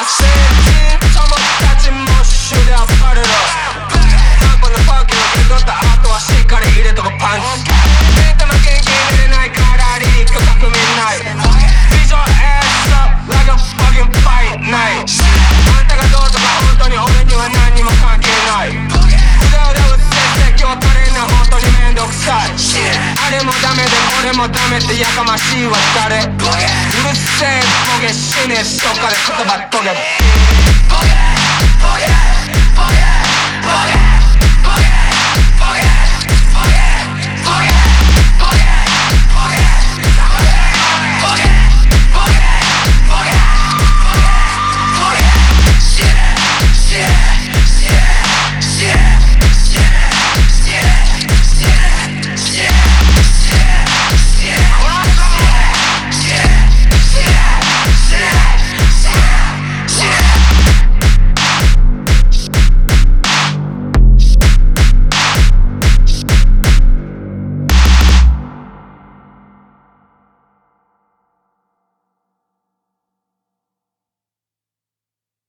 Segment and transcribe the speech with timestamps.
[0.00, 0.59] I said.
[23.70, 26.34] ダメで俺もダメってやかましいわ誰うる
[27.14, 27.60] せえ
[27.94, 30.29] ボげ死ねそっかで言葉とげ